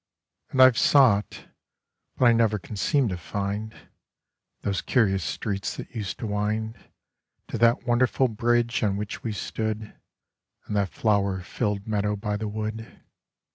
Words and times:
And 0.49 0.63
I've 0.63 0.79
sought, 0.79 1.45
but 2.17 2.25
I 2.25 2.33
never 2.33 2.57
can 2.57 2.75
seem 2.75 3.07
to 3.09 3.17
find 3.17 3.71
Those 4.61 4.81
curious 4.81 5.23
streets 5.23 5.77
that 5.77 5.93
used 5.93 6.17
to 6.17 6.25
wind 6.25 6.75
To 7.49 7.59
that 7.59 7.83
wonderful 7.85 8.27
bridge 8.27 8.81
on 8.81 8.97
which 8.97 9.21
we 9.21 9.31
stood, 9.31 9.95
And 10.65 10.75
that 10.75 10.89
flower 10.89 11.41
filled 11.41 11.85
meadow 11.85 12.15
by 12.15 12.35
the 12.35 12.47
wood. 12.47 12.99